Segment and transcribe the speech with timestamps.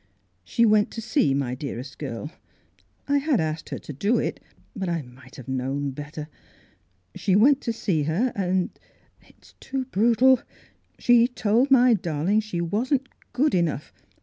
[0.43, 2.31] She went to see my dearest girl—
[3.07, 4.39] I had asked her to do it;
[4.75, 6.27] but I might have known better.
[7.13, 8.79] She went to see her, and— and—
[9.29, 10.39] it's too brutal—
[10.97, 13.93] she told my darling that she wasn't good enough.